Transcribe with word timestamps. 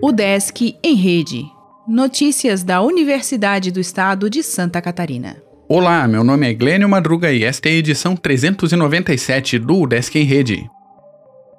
O 0.00 0.10
Desk 0.10 0.76
em 0.82 0.94
Rede. 0.94 1.44
Notícias 1.86 2.62
da 2.62 2.82
Universidade 2.82 3.70
do 3.70 3.80
Estado 3.80 4.28
de 4.28 4.42
Santa 4.42 4.82
Catarina. 4.82 5.36
Olá, 5.68 6.06
meu 6.08 6.24
nome 6.24 6.50
é 6.50 6.52
Glênio 6.52 6.88
Madruga 6.88 7.32
e 7.32 7.44
esta 7.44 7.68
é 7.68 7.72
a 7.72 7.76
edição 7.76 8.16
397 8.16 9.58
do 9.58 9.86
Desk 9.86 10.14
em 10.16 10.24
Rede. 10.24 10.68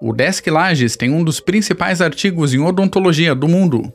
O 0.00 0.12
Desk 0.12 0.46
Lages 0.50 0.96
tem 0.96 1.10
um 1.10 1.24
dos 1.24 1.40
principais 1.40 2.00
artigos 2.00 2.52
em 2.52 2.58
odontologia 2.58 3.34
do 3.34 3.48
mundo, 3.48 3.92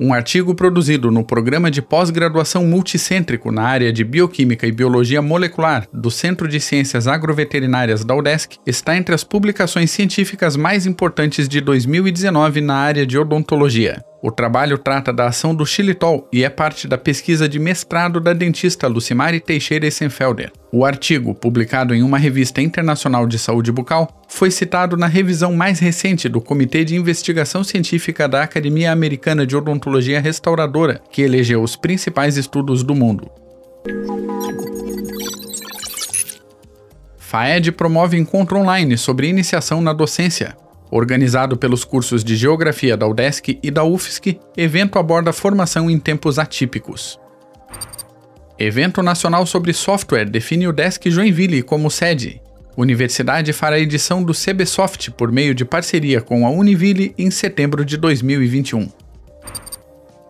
um 0.00 0.14
artigo 0.14 0.54
produzido 0.54 1.10
no 1.10 1.22
programa 1.22 1.70
de 1.70 1.82
pós-graduação 1.82 2.64
multicêntrico 2.64 3.52
na 3.52 3.62
área 3.62 3.92
de 3.92 4.02
Bioquímica 4.02 4.66
e 4.66 4.72
Biologia 4.72 5.20
Molecular 5.20 5.86
do 5.92 6.10
Centro 6.10 6.48
de 6.48 6.58
Ciências 6.58 7.06
Agroveterinárias 7.06 8.02
da 8.02 8.14
UDESC 8.14 8.56
está 8.66 8.96
entre 8.96 9.14
as 9.14 9.22
publicações 9.22 9.90
científicas 9.90 10.56
mais 10.56 10.86
importantes 10.86 11.46
de 11.46 11.60
2019 11.60 12.62
na 12.62 12.76
área 12.76 13.06
de 13.06 13.18
odontologia. 13.18 14.02
O 14.22 14.30
trabalho 14.30 14.76
trata 14.76 15.12
da 15.12 15.28
ação 15.28 15.54
do 15.54 15.64
xilitol 15.64 16.28
e 16.30 16.44
é 16.44 16.50
parte 16.50 16.86
da 16.86 16.98
pesquisa 16.98 17.48
de 17.48 17.58
mestrado 17.58 18.20
da 18.20 18.34
dentista 18.34 18.86
Lucimari 18.86 19.40
Teixeira 19.40 19.86
Essenfelder. 19.86 20.52
O 20.70 20.84
artigo, 20.84 21.34
publicado 21.34 21.94
em 21.94 22.02
uma 22.02 22.18
revista 22.18 22.60
internacional 22.60 23.26
de 23.26 23.38
saúde 23.38 23.72
bucal, 23.72 24.22
foi 24.28 24.50
citado 24.50 24.94
na 24.94 25.06
revisão 25.06 25.54
mais 25.54 25.78
recente 25.78 26.28
do 26.28 26.40
Comitê 26.40 26.84
de 26.84 26.94
Investigação 26.94 27.64
Científica 27.64 28.28
da 28.28 28.42
Academia 28.42 28.92
Americana 28.92 29.46
de 29.46 29.56
Odontologia 29.56 30.20
Restauradora, 30.20 31.00
que 31.10 31.22
elegeu 31.22 31.62
os 31.62 31.74
principais 31.74 32.36
estudos 32.36 32.82
do 32.82 32.94
mundo. 32.94 33.30
FAED 37.16 37.72
promove 37.72 38.18
encontro 38.18 38.58
online 38.58 38.98
sobre 38.98 39.28
iniciação 39.28 39.80
na 39.80 39.92
docência. 39.92 40.56
Organizado 40.90 41.56
pelos 41.56 41.84
cursos 41.84 42.24
de 42.24 42.36
Geografia 42.36 42.96
da 42.96 43.06
UDESC 43.06 43.58
e 43.62 43.70
da 43.70 43.84
UFSC, 43.84 44.40
evento 44.56 44.98
aborda 44.98 45.32
formação 45.32 45.88
em 45.88 45.98
tempos 45.98 46.38
atípicos. 46.38 47.18
Evento 48.58 49.02
Nacional 49.02 49.46
sobre 49.46 49.72
Software 49.72 50.28
define 50.28 50.66
o 50.66 50.70
UDESC 50.70 51.10
Joinville 51.10 51.62
como 51.62 51.90
sede. 51.90 52.42
Universidade 52.76 53.52
fará 53.52 53.78
edição 53.78 54.22
do 54.22 54.32
CBSoft 54.32 55.10
por 55.12 55.30
meio 55.30 55.54
de 55.54 55.64
parceria 55.64 56.20
com 56.20 56.46
a 56.46 56.50
Univille 56.50 57.14
em 57.16 57.30
setembro 57.30 57.84
de 57.84 57.96
2021. 57.96 58.88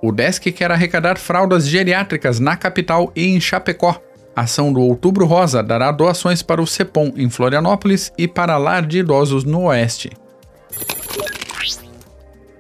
O 0.03 0.13
Desk 0.13 0.51
quer 0.53 0.71
arrecadar 0.71 1.19
fraldas 1.19 1.67
geriátricas 1.67 2.41
na 2.41 2.57
capital 2.57 3.13
e 3.15 3.27
em 3.27 3.41
Chapecó. 3.41 4.01
A 4.35 4.43
ação 4.43 4.73
do 4.73 4.81
Outubro 4.81 5.27
Rosa 5.27 5.63
dará 5.63 5.91
doações 5.93 6.43
para 6.43 6.63
o 6.63 6.67
CEPOM 6.67 7.13
em 7.17 7.29
Florianópolis 7.29 8.13
e 8.17 8.27
para 8.27 8.57
Lar 8.57 8.87
de 8.87 8.99
Idosos 8.99 9.45
no 9.45 9.65
Oeste. 9.65 10.11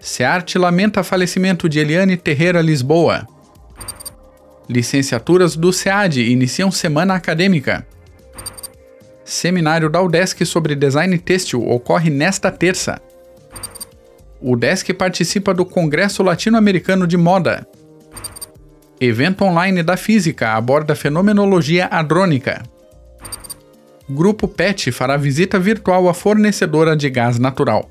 SEART 0.00 0.56
lamenta 0.56 1.02
falecimento 1.02 1.68
de 1.68 1.78
Eliane 1.78 2.16
Terreira 2.16 2.62
Lisboa. 2.62 3.28
Licenciaturas 4.66 5.54
do 5.56 5.74
SEAD 5.74 6.22
iniciam 6.22 6.70
semana 6.70 7.14
acadêmica. 7.14 7.86
Seminário 9.22 9.90
da 9.90 10.00
UDESC 10.00 10.46
sobre 10.46 10.74
design 10.74 11.18
têxtil 11.18 11.68
ocorre 11.68 12.08
nesta 12.08 12.50
terça. 12.50 12.98
O 14.40 14.52
UDESC 14.52 14.94
participa 14.94 15.52
do 15.52 15.66
Congresso 15.66 16.22
Latino-Americano 16.22 17.06
de 17.06 17.18
Moda. 17.18 17.68
Evento 18.98 19.44
online 19.44 19.82
da 19.82 19.98
física 19.98 20.54
aborda 20.54 20.94
fenomenologia 20.96 21.86
hadrônica. 21.90 22.62
Grupo 24.08 24.48
PET 24.48 24.90
fará 24.92 25.18
visita 25.18 25.58
virtual 25.58 26.08
à 26.08 26.14
fornecedora 26.14 26.96
de 26.96 27.10
gás 27.10 27.38
natural. 27.38 27.90